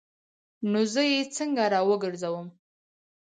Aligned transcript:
نو 0.71 0.79
زه 0.93 1.01
یې 1.11 1.19
څنګه 1.35 1.63
راوګرځوم؟ 1.73 2.47